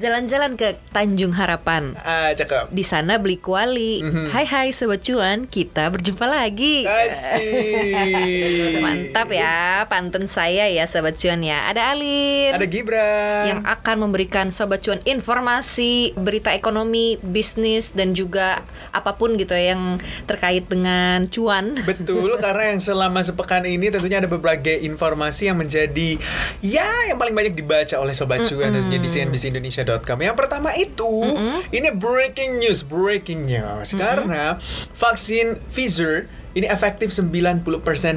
[0.00, 1.92] Jalan-jalan ke Tanjung Harapan.
[2.00, 2.72] Ah, cakep.
[2.72, 4.00] Di sana beli kuali.
[4.00, 4.32] Mhm.
[4.32, 6.88] Hai hai sobat cuan, kita berjumpa lagi.
[6.88, 8.80] Asik.
[8.84, 11.68] Mantap ya, pantun saya ya sobat cuan ya.
[11.68, 12.56] Ada Alin.
[12.56, 13.44] Ada Gibran.
[13.44, 18.64] yang akan memberikan sobat cuan informasi, berita ekonomi, bisnis dan juga
[18.96, 21.76] apa pun gitu ya yang terkait dengan cuan.
[21.84, 26.16] Betul, karena yang selama sepekan ini tentunya ada berbagai informasi yang menjadi
[26.64, 29.10] ya yang paling banyak dibaca oleh sobat cuan tentunya di
[29.90, 30.18] cnbcindonesia.com.
[30.22, 31.10] Yang pertama itu
[31.74, 33.96] ini breaking news, breaking news.
[33.96, 34.60] Karena
[34.94, 37.62] vaksin Pfizer ini efektif 90%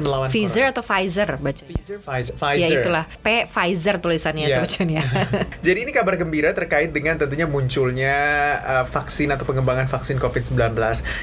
[0.02, 1.62] melawan Pfizer atau Pfizer baca?
[1.62, 2.80] Pfizer, Pfizer, Ya Pfizer.
[2.82, 4.58] itulah P Pfizer tulisannya Iya.
[4.58, 5.04] sobat cuan ya.
[5.66, 8.14] Jadi ini kabar gembira terkait dengan tentunya munculnya
[8.60, 10.74] uh, vaksin atau pengembangan vaksin COVID-19.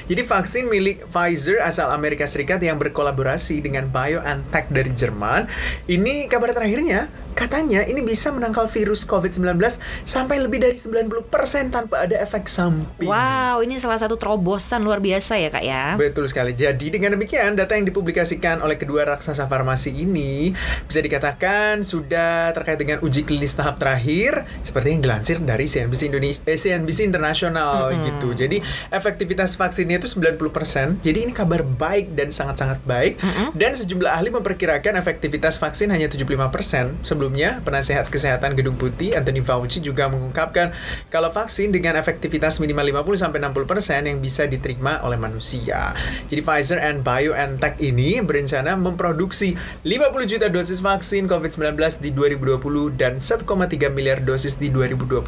[0.07, 5.51] Jadi vaksin milik Pfizer asal Amerika Serikat yang berkolaborasi dengan BioNTech dari Jerman.
[5.85, 9.55] Ini kabar terakhirnya katanya ini bisa menangkal virus COVID-19
[10.03, 11.31] sampai lebih dari 90%
[11.69, 13.07] tanpa ada efek samping.
[13.07, 15.95] wow, ini salah satu terobosan luar biasa ya kak ya.
[15.95, 16.51] Betul sekali.
[16.51, 20.53] Jadi dengan demikian data yang dipublikasikan oleh kedua raksasa farmasi ini
[20.85, 26.41] bisa dikatakan sudah terkait dengan uji klinis tahap terakhir seperti yang dilansir dari CNBC Indonesia
[26.45, 28.37] eh, CNBC Internasional gitu.
[28.37, 28.61] Jadi
[28.93, 31.01] efektivitas vaksinnya itu 90%.
[31.01, 33.17] Jadi ini kabar baik dan sangat-sangat baik.
[33.57, 37.01] Dan sejumlah ahli memperkirakan efektivitas vaksin hanya 75%.
[37.01, 40.69] Sebelumnya, penasehat kesehatan Gedung Putih Anthony Fauci juga mengungkapkan
[41.09, 45.97] kalau vaksin dengan efektivitas minimal 50 sampai 60% yang bisa diterima oleh manusia.
[46.29, 49.55] Jadi Pfizer and BioNTech ini berencana memproduksi
[49.87, 53.47] 50 juta dosis vaksin COVID-19 di 2020 dan 1,3
[53.95, 55.23] miliar dosis di 2021.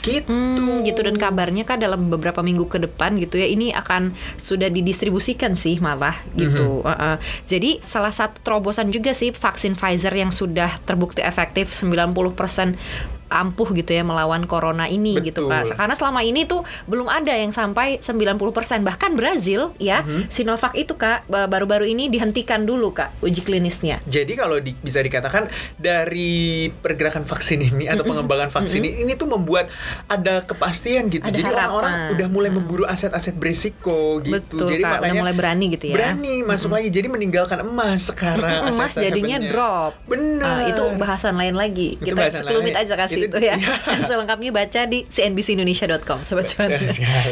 [0.00, 0.32] Gitu.
[0.32, 4.72] Hmm, gitu dan kabarnya kan dalam beberapa minggu ke depan gitu ya ini akan sudah
[4.72, 6.80] didistribusikan sih malah gitu.
[6.80, 6.88] Mhm.
[6.88, 7.16] Uh-uh.
[7.44, 13.90] Jadi salah satu terobosan juga sih vaksin Pfizer yang sudah terbukti efektif 90% ampuh gitu
[13.90, 15.68] ya melawan corona ini gitu Betul.
[15.68, 15.76] Kak.
[15.76, 18.40] Karena selama ini tuh belum ada yang sampai 90%
[18.80, 20.28] bahkan Brazil ya Mhm.
[20.28, 24.00] Sinovac itu Kak ba- baru-baru ini dihentikan dulu Kak uji klinisnya.
[24.04, 25.46] Jadi kalau di- bisa dikatakan
[25.78, 26.28] dari
[26.70, 29.68] pergerakan vaksin ini atau pengembangan vaksin ini, ini tuh membuat
[30.06, 31.22] ada kepastian gitu.
[31.22, 34.56] Ada Jadi orang-orang udah mulai memburu aset-aset berisiko gitu.
[34.56, 35.94] Betul Jadi Kak, udah makanya mulai berani gitu ya.
[35.94, 36.88] berani masuk lagi.
[36.88, 38.70] Jadi meninggalkan emas sekarang.
[38.70, 39.92] emas aset jadinya drop.
[40.04, 40.44] Benar.
[40.44, 41.96] Ah, itu bahasan lain lagi.
[41.96, 42.84] Itu Kita sekelumit lain.
[42.84, 43.54] aja kasih Itu- ya.
[43.56, 43.74] iya.
[44.06, 46.70] Selengkapnya baca di cnbcindonesia.com sobat cuan.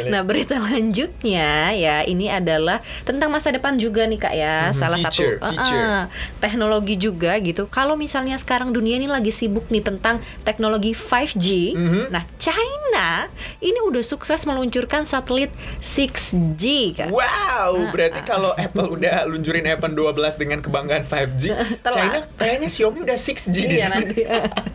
[0.07, 4.55] Nah, berita lanjutnya ya ini adalah tentang masa depan juga nih Kak ya.
[4.67, 5.79] Mhm, Salah future, satu ah, future.
[5.79, 6.03] ah,
[6.37, 7.67] teknologi juga gitu.
[7.67, 11.47] Kalau misalnya sekarang dunia ini lagi sibuk nih tentang teknologi 5G.
[11.73, 12.01] Mhm.
[12.09, 15.49] Nah, China ini udah sukses meluncurkan satelit
[15.79, 17.09] 6G Kak.
[17.09, 21.43] Wow, berarti kalau Apple udah luncurin iPhone 12 dengan kebanggaan 5G,
[21.85, 21.93] Telat.
[21.93, 23.95] China kayaknya Xiaomi udah 6G di Iya sana.
[23.97, 24.21] nanti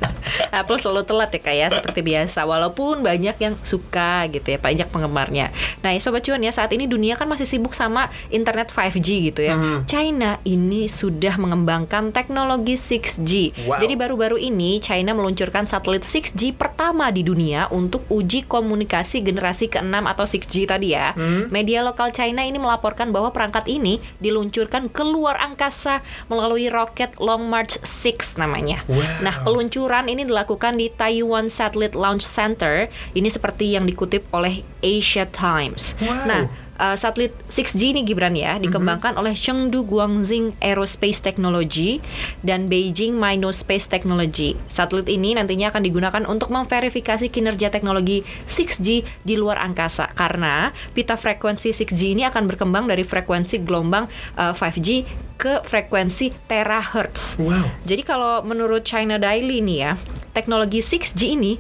[0.55, 5.51] Apple selalu telat ya kayak seperti biasa Walaupun banyak yang suka gitu ya Banyak penggemarnya
[5.81, 9.41] Nah ya Sobat Cuan ya saat ini dunia kan masih sibuk sama internet 5G gitu
[9.41, 9.85] ya Mhm.
[9.85, 13.33] China ini sudah mengembangkan teknologi 6G
[13.69, 13.79] Wow.
[13.79, 19.93] Jadi baru-baru ini China meluncurkan satelit 6G pertama di dunia Untuk uji komunikasi generasi ke-6
[20.07, 21.51] atau 6G tadi ya Hmm.
[21.51, 27.81] Media lokal China ini melaporkan bahwa perangkat ini diluncurkan keluar angkasa melalui roket Long March
[27.83, 28.85] 6 namanya.
[28.87, 29.03] Wow.
[29.21, 32.89] Nah, peluncuran ini dilakukan di Taiwan Satellite Launch Center.
[33.17, 35.97] Ini seperti yang dikutip oleh Asia Times.
[36.01, 36.27] Wow.
[36.29, 36.43] Nah,
[36.83, 42.03] uh, satelit 6G ini Gibran ya dikembangkan oleh Chengdu Guangxing Aerospace Technology
[42.43, 43.19] dan Beijing
[43.55, 44.59] Space Technology.
[44.67, 51.15] Satelit ini nantinya akan digunakan untuk memverifikasi kinerja teknologi 6G di luar angkasa karena pita
[51.15, 57.35] frekuensi 6G ini akan berkembang dari frekuensi gelombang uh, 5G ke frekuensi terahertz.
[57.43, 57.67] Wow.
[57.83, 59.93] Jadi kalau menurut China Daily nih ya,
[60.31, 61.59] teknologi 6G ini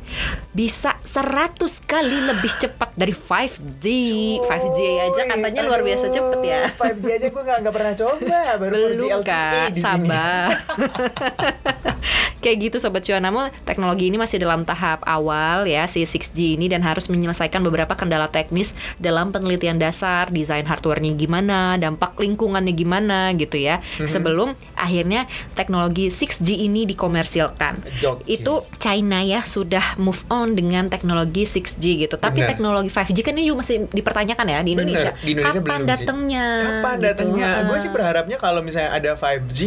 [0.54, 3.86] bisa 100 kali lebih cepat dari 5G.
[4.38, 6.70] 5G aja katanya luar biasa cepet ya.
[6.70, 10.46] 5G aja gue gak, nggak pernah coba, baru 4G Belum LTE kak, sabar.
[12.42, 16.66] Kayak gitu Sobat Cuan Namun teknologi ini masih dalam tahap awal ya Si 6G ini
[16.66, 23.30] dan harus menyelesaikan beberapa kendala teknis Dalam penelitian dasar Desain hardware-nya gimana Dampak lingkungannya gimana
[23.32, 24.04] gitu ya Mhm.
[24.04, 28.24] Sebelum akhirnya teknologi 6G ini dikomersilkan Oke.
[28.26, 32.50] Itu China ya sudah move on dengan teknologi 6G gitu Tapi Benar.
[32.50, 35.82] teknologi 5G kan ini juga masih dipertanyakan ya di Bener, Indonesia di Indonesia Kapan belum
[35.86, 37.04] datangnya Kapan gitu.
[37.04, 37.48] datangnya?
[37.62, 39.58] Gue sih berharapnya kalau misalnya ada 5G,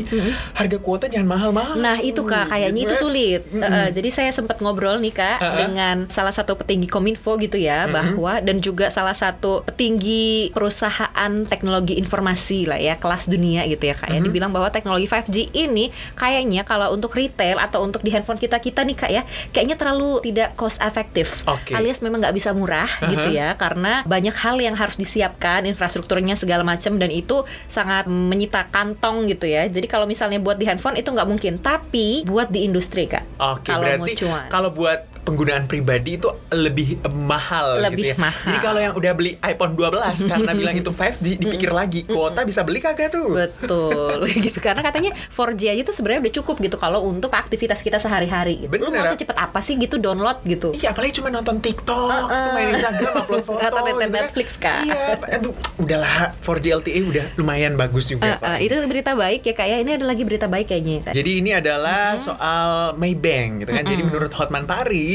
[0.53, 1.75] harga kuota jangan mahal-mahal.
[1.77, 3.41] Nah itu kak kayak Kayaknya itu sulit.
[3.47, 3.63] Mm-mm.
[3.63, 5.57] Uh, jadi saya sempat ngobrol nih kak Uh-uh.
[5.57, 11.95] dengan salah satu petinggi Kominfo gitu ya bahwa dan juga salah satu petinggi perusahaan teknologi
[11.95, 14.25] informasi lah ya kelas dunia gitu ya kak ya Mhm.
[14.25, 18.81] dibilang bahwa teknologi 5G ini kayaknya kalau untuk retail atau untuk di handphone kita kita
[18.81, 19.21] nih kak ya
[19.51, 21.71] kayaknya terlalu tidak cost efektif Oke.
[21.71, 23.11] alias memang nggak bisa murah Uh-huh.
[23.11, 28.65] gitu ya karena banyak hal yang harus disiapkan infrastrukturnya segala macam dan itu sangat menyita
[28.69, 32.63] kantong gitu ya jadi kalau misalnya buat di handphone itu nggak mungkin tapi buat di
[32.63, 33.27] industri kak.
[33.35, 34.47] Oke, kalau mau berarti cuan.
[34.47, 38.15] kalau buat penggunaan pribadi itu lebih eh, mahal Lebih gitu ya.
[38.21, 38.45] mahal.
[38.45, 42.61] Jadi kalau yang udah beli iPhone 12 karena bilang itu 5G dipikir lagi kuota bisa
[42.61, 43.33] beli kagak tuh?
[43.33, 47.97] Betul gitu karena katanya 4G aja tuh sebenarnya udah cukup gitu kalau untuk aktivitas kita
[47.97, 48.65] sehari-hari.
[48.65, 48.71] Gitu.
[48.77, 49.01] Lu Bener.
[49.01, 50.71] mau secepat apa sih gitu download gitu?
[50.77, 52.53] Iya, apalagi cuma nonton TikTok, Uh-uh.
[52.53, 54.13] main Instagram, upload foto, Atau nonton gitu kan.
[54.13, 54.81] Netflix, Kak.
[54.85, 55.01] Iya,
[55.41, 58.23] aduh, udahlah 4G LTE udah lumayan bagus juga.
[58.23, 58.57] Uh, uh, Pak.
[58.61, 60.97] itu berita baik ya kayak ini ada lagi berita baik kayaknya.
[61.09, 61.13] Kak.
[61.15, 63.83] Jadi ini adalah soal Maybank gitu kan.
[63.83, 65.14] Jadi menurut Hotman Paris,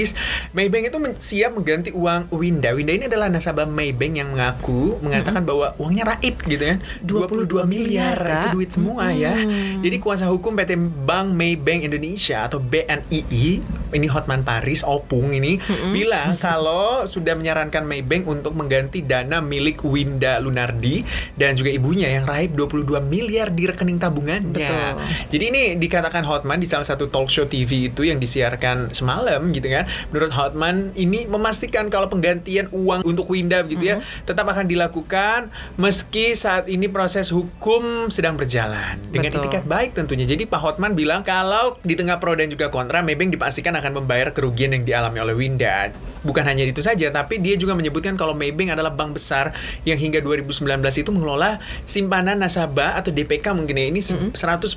[0.50, 2.72] Maybank itu men- siap mengganti uang Winda.
[2.72, 6.78] Winda ini adalah nasabah Maybank yang mengaku mengatakan bahwa uangnya raib gitu kan.
[7.04, 8.52] 22 miliar, itu Kak.
[8.54, 9.34] duit semua ya.
[9.80, 13.60] Jadi kuasa hukum PT Bank Maybank Indonesia atau BNII,
[13.94, 15.58] ini Hotman Paris Opung ini
[15.94, 21.02] bilang kalau sudah menyarankan Maybank untuk mengganti dana milik Winda Lunardi
[21.36, 24.50] dan juga ibunya yang raib 22 miliar di rekening tabungannya.
[24.50, 24.90] Betul.
[25.30, 29.66] Jadi ini dikatakan Hotman di salah satu talk show TV itu yang disiarkan semalam gitu
[29.70, 29.86] kan.
[30.10, 35.50] Menurut Hotman ini memastikan kalau penggantian uang untuk Winda gitu ya tetap akan dilakukan
[35.80, 39.42] meski saat ini proses hukum sedang berjalan dengan Betul.
[39.46, 40.26] itikat baik tentunya.
[40.26, 44.30] Jadi Pak Hotman bilang kalau di tengah pro dan juga kontra Maybank dipastikan akan membayar
[44.30, 45.88] kerugian yang dialami oleh Winda.
[46.20, 50.20] Bukan hanya itu saja tapi dia juga menyebutkan kalau Maybank adalah bank besar yang hingga
[50.20, 50.60] 2019
[50.94, 54.76] itu mengelola simpanan nasabah atau DPK mungkin ya ini se- 110,6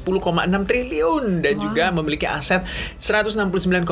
[0.63, 2.63] triliun dan juga memiliki aset
[2.97, 3.83] 169,1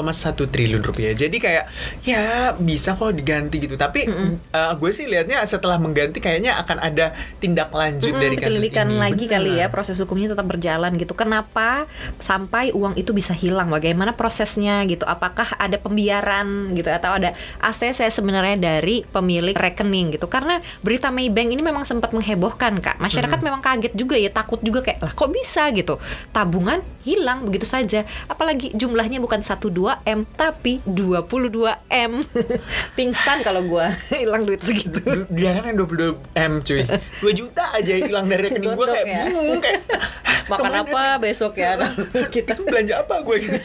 [0.48, 1.12] triliun rupiah.
[1.12, 1.66] Jadi kayak
[2.02, 2.24] ya
[2.56, 3.76] bisa kok diganti gitu.
[3.76, 8.64] Tapi eh, gue sih lihatnya setelah mengganti kayaknya akan ada tindak lanjut Mm-mm, dari kasus
[8.64, 8.96] ini.
[8.96, 9.34] lagi Benar.
[9.38, 11.14] kali ya proses hukumnya tetap berjalan gitu.
[11.14, 11.86] Kenapa
[12.18, 13.68] sampai uang itu bisa hilang?
[13.68, 15.01] Bagaimana prosesnya gitu?
[15.06, 20.26] Apakah ada pembiaran gitu atau ada ACC sebenarnya dari pemilik rekening gitu?
[20.32, 22.98] Karena berita Maybank ini memang sempat menghebohkan kak.
[22.98, 26.02] Masyarakat memang kaget juga ya, takut juga kayak lah kok bisa gitu?
[26.32, 28.06] Tabungan hilang begitu saja.
[28.26, 32.22] Apalagi jumlahnya bukan 1-2 m tapi 22 m.
[32.98, 35.02] Pingsan kalau gua hilang duit segitu.
[35.30, 39.08] Dia kan yang 22 M cuy 2 juta aja hilang dari rekening gue Gondok kayak
[39.08, 39.18] ya.
[39.26, 39.82] bingung kayak
[40.50, 41.72] Makan apa besok ya
[42.34, 43.60] kita Itu belanja apa gue gitu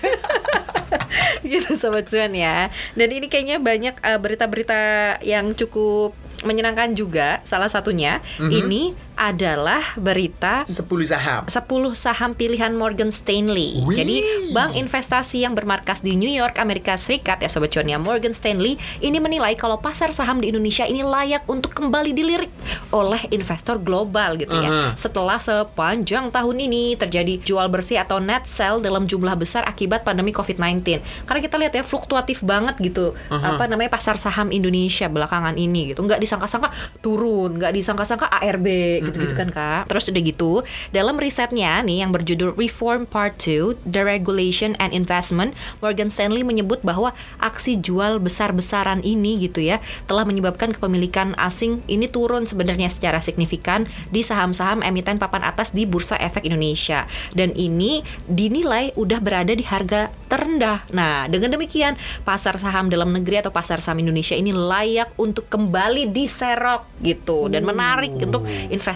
[1.47, 2.69] gitu sobat cuan ya.
[2.94, 4.81] Dan ini kayaknya banyak eh, berita-berita
[5.23, 6.12] yang cukup
[6.44, 7.41] menyenangkan juga.
[7.43, 8.50] Salah satunya Mhm.
[8.53, 8.83] ini
[9.16, 11.64] adalah berita 10 saham 10
[11.96, 13.80] saham pilihan Morgan Stanley.
[13.82, 13.96] Wih.
[13.96, 14.16] Jadi
[14.52, 18.76] bank investasi yang bermarkas di New York, Amerika Serikat ya sobat cuan ya Morgan Stanley
[19.00, 22.52] ini menilai kalau pasar saham di Indonesia ini layak untuk kembali dilirik
[22.92, 24.68] oleh investor global gitu ya.
[24.68, 24.84] Aha.
[25.00, 30.36] Setelah sepanjang tahun ini terjadi jual bersih atau net sell dalam jumlah besar akibat pandemi
[30.36, 31.00] COVID-19.
[31.24, 33.56] Karena kita lihat ya fluktuatif banget gitu Aha.
[33.56, 36.04] apa namanya pasar saham Indonesia belakangan ini gitu.
[36.04, 36.68] Nggak disangka-sangka
[37.00, 38.68] turun, nggak disangka-sangka ARB
[39.08, 39.82] gitu-gitu kan Kak.
[39.88, 40.53] Terus udah gitu,
[40.91, 47.14] dalam risetnya nih yang berjudul Reform Part 2, Deregulation and Investment, Morgan Stanley menyebut bahwa
[47.38, 53.87] aksi jual besar-besaran ini gitu ya telah menyebabkan kepemilikan asing ini turun sebenarnya secara signifikan
[54.11, 57.04] di saham-saham emiten papan atas di Bursa Efek Indonesia.
[57.33, 60.87] Dan ini dinilai udah berada di harga terendah.
[60.90, 61.95] Nah, dengan demikian
[62.26, 67.62] pasar saham dalam negeri atau pasar saham Indonesia ini layak untuk kembali diserok gitu dan
[67.62, 68.42] menarik untuk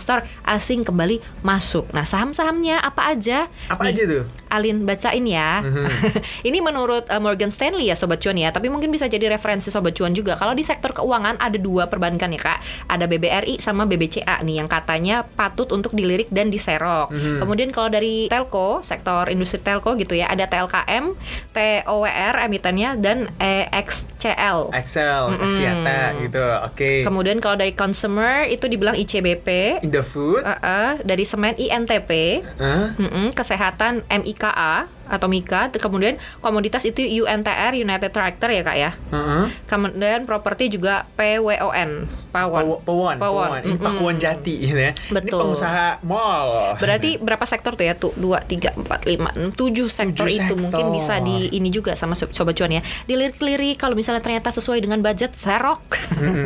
[0.00, 1.84] investor asing kembali masuk.
[1.92, 3.52] Nah, saham-sahamnya apa aja?
[3.68, 4.24] Apa Nih, aja tuh?
[4.50, 5.62] Alin bacain ya.
[6.48, 9.94] ini menurut uh, Morgan Stanley ya Sobat Cuan ya, tapi mungkin bisa jadi referensi Sobat
[9.94, 10.34] Cuan juga.
[10.34, 12.58] Kalau di sektor keuangan ada dua perbankan ya Kak.
[12.90, 17.14] Ada BBRI sama BBCA nih yang katanya patut untuk dilirik dan diserok.
[17.14, 21.14] Kemudian kalau dari telco, sektor industri telco gitu ya, ada TLKM,
[21.54, 24.74] TOWR emitennya dan EXCL.
[24.74, 31.24] Excel, Axiata gitu Oke Kemudian kalau dari consumer itu dibilang ICBP, Indofood uh, uh, dari
[31.24, 32.96] semen INTP, Hah?
[32.96, 34.04] Mm-mm, kesehatan
[34.40, 38.90] MIKA atau MIKA, kemudian komoditas itu UNTR United Tractor ya kak ya.
[39.10, 39.44] Heeh.
[39.66, 42.62] Kemudian properti juga PWON, Pawon.
[42.62, 43.48] Paw- Pawon, Pawon.
[43.50, 43.60] Pawon.
[43.66, 43.82] Ini.
[43.82, 44.92] Pakuan Jati gitu ya.
[44.94, 45.38] Ini Betul.
[45.42, 46.78] pengusaha mall.
[46.78, 47.98] Berarti berapa sektor tuh ya?
[47.98, 51.98] Tuh, 2, 3, 4, 5, 6, 7 sektor Tujuh itu mungkin bisa di ini juga
[51.98, 52.82] sama sob- sobat cuan ya.
[53.04, 55.82] Dilirik-lirik kalau misalnya ternyata sesuai dengan budget serok.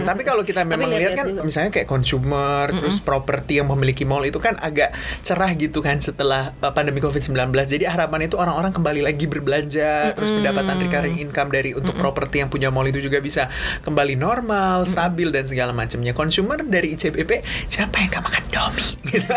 [0.09, 4.41] Tapi kalau kita memang lihat kan misalnya kayak consumer terus properti yang memiliki mall itu
[4.41, 7.37] kan agak cerah gitu kan setelah uh, pandemi Covid-19.
[7.67, 12.39] Jadi harapan itu orang-orang orang-orang kembali lagi berbelanja, terus pendapatan recurring income dari untuk properti
[12.39, 13.51] yang punya mall itu juga bisa
[13.83, 16.15] kembali normal, stabil dan segala macamnya.
[16.15, 18.87] Consumer dari ICBP siapa yang gak makan Domi?
[19.11, 19.27] Gitu.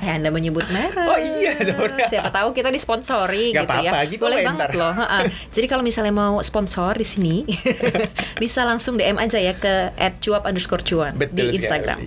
[0.00, 1.06] Eh, Anda menyebut merek.
[1.06, 2.02] Oh iya, sorry.
[2.08, 3.90] Siapa tahu kita disponsori Gak gitu ya.
[3.90, 4.78] apa-apa, gitu Boleh banget ntar.
[4.78, 4.94] loh.
[5.54, 7.36] Jadi kalau misalnya mau sponsor di sini,
[8.42, 11.98] bisa langsung DM aja ya ke @cuap underscore cuan di Betul Instagram.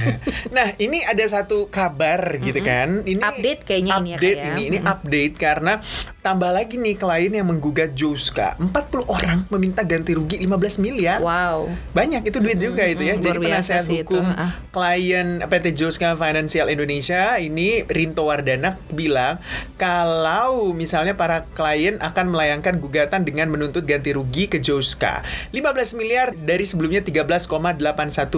[0.56, 3.02] nah, ini ada satu kabar gitu kan.
[3.04, 4.52] Ini Update kayaknya ini ya, update Kak, ya.
[4.54, 5.72] ini, ini update karena
[6.20, 8.56] tambah lagi nih klien yang menggugat Joska.
[8.60, 8.70] 40
[9.08, 11.18] orang meminta ganti rugi 15 miliar.
[11.20, 11.68] Wow.
[11.92, 13.16] Banyak itu duit juga itu ya.
[13.16, 14.52] mm, Jadi penasehat itu, hukum ah.
[14.72, 19.38] klien PT Joska Financial Indonesia ini Rinto Wardana bilang
[19.76, 25.60] kalau misalnya para klien akan melayangkan gugatan dengan menuntut ganti rugi ke Joska 15
[25.94, 27.80] miliar dari sebelumnya 13,81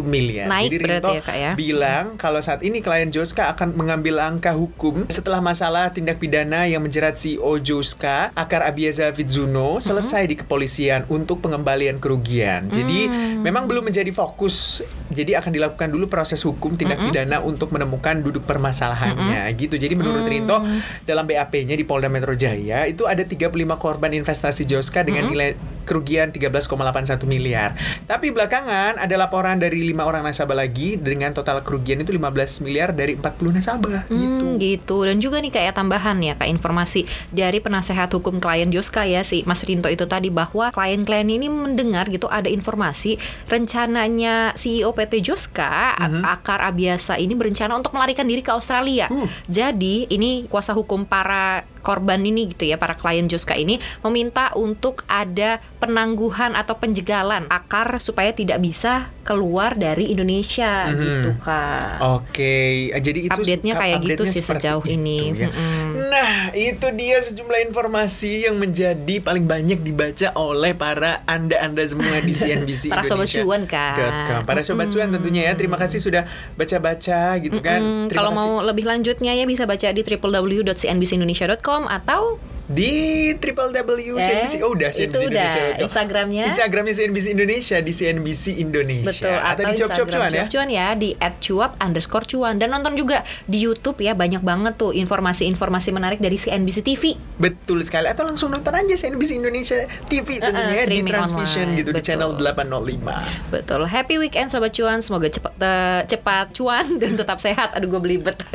[0.02, 0.46] miliar.
[0.46, 1.52] Naik Jadi Rinto ya, Kak, ya?
[1.54, 6.80] bilang kalau saat ini klien Joska akan mengambil langkah hukum setelah masalah tindak pidana yang
[6.80, 9.84] menjerat CEO Joska Akar Abiyaza Fitzuno Mm-hmm.
[9.84, 12.68] selesai di kepolisian untuk pengembalian kerugian.
[12.68, 13.40] Jadi Mm.
[13.40, 14.80] memang belum menjadi fokus.
[15.12, 17.08] Jadi akan dilakukan dulu proses hukum tindak Mm-hmm.
[17.08, 19.76] pidana untuk menemukan duduk permasalahannya gitu.
[19.76, 20.30] Jadi menurut Mm.
[20.32, 20.56] Rinto
[21.04, 25.32] dalam BAP-nya di Polda Metro Jaya itu ada 35 korban investasi Joska dengan Mm-hmm.
[25.32, 25.50] nilai
[25.82, 27.74] kerugian 13,81 miliar.
[28.06, 32.94] Tapi belakangan ada laporan dari lima orang nasabah lagi dengan total kerugian itu 15 miliar
[32.94, 34.44] dari 40 nasabah gitu.
[34.46, 34.96] Hmm, gitu.
[35.02, 37.04] Dan juga nih kayak tambahan ya, kayak informasi
[37.34, 42.06] dari penasehat hukum klien Joska ya si Mas Rinto itu tadi bahwa klien-klien ini mendengar
[42.08, 43.18] gitu ada informasi
[43.50, 46.22] rencananya CEO PT Joska Mhm.
[46.22, 49.10] Akar Abiasa ini berencana untuk melarikan diri ke Australia.
[49.10, 49.26] Uh.
[49.50, 55.02] Jadi ini kuasa hukum para korban ini gitu ya para klien Joska ini meminta untuk
[55.04, 60.98] ada penangguhan atau penjegalan akar supaya tidak bisa keluar dari Indonesia Mhm.
[60.98, 61.98] gitu kak.
[62.00, 62.58] Oke,
[62.92, 65.30] jadi itu Update-nya kayak gitu sih sejauh itu ini.
[65.32, 65.46] ya.
[65.48, 66.08] Mm-mm.
[66.08, 72.34] Nah, itu dia sejumlah informasi yang menjadi paling banyak dibaca oleh para anda-anda semua di
[72.36, 74.42] CNBC Para sobat cuan, kan.
[74.42, 75.54] Para sobat cuan tentunya ya.
[75.54, 77.78] Terima kasih sudah baca-baca gitu kan.
[77.78, 78.42] Mm, Terima kalau kasih.
[78.44, 84.94] mau lebih lanjutnya ya bisa baca di www.cnbcindonesia.com atau di www Eh, CNBC oh udah
[84.94, 85.44] itu CNBC udah.
[85.44, 86.44] Indonesia Instagramnya?
[86.46, 90.86] Instagramnya CNBC Indonesia di CNBC Indonesia betul atau di cuap-cuap cuan ya Cuap Cuan ya
[90.94, 91.10] di
[91.42, 96.38] @cuap underscore cuan dan nonton juga di YouTube ya banyak banget tuh informasi-informasi menarik dari
[96.38, 97.18] CNBC TV.
[97.36, 99.76] Betul sekali atau langsung nonton aja CNBC Indonesia
[100.06, 101.80] TV tentunya ya, di streaming transmission online.
[101.82, 102.08] gitu di Betul.
[102.08, 103.52] channel 805.
[103.52, 103.80] Betul.
[103.90, 105.02] Happy weekend sobat cuan.
[105.02, 107.74] Semoga cepat eh, cepat cuan dan tetap sehat.
[107.74, 108.38] Aduh gue belibet.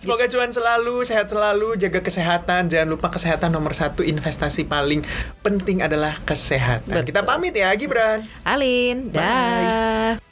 [0.00, 2.72] Semoga cuan selalu, sehat selalu, jaga kesehatan.
[2.72, 5.04] Jangan lupa kesehatan nomor satu, investasi paling
[5.44, 7.04] penting adalah kesehatan.
[7.04, 7.08] Betul.
[7.12, 8.24] Kita pamit ya, Gibran.
[8.46, 9.20] Alin, Bye.
[9.20, 10.29] dah.